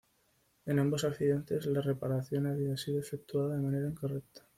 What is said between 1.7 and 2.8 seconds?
reparación había